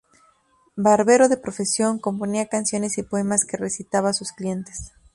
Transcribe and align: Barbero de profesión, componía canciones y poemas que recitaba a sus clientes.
Barbero 0.77 1.29
de 1.29 1.37
profesión, 1.37 1.99
componía 1.99 2.47
canciones 2.47 2.97
y 2.97 3.03
poemas 3.03 3.45
que 3.45 3.55
recitaba 3.57 4.09
a 4.09 4.13
sus 4.13 4.31
clientes. 4.31 4.93